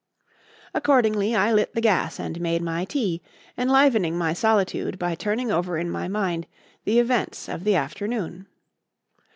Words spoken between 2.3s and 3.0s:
made my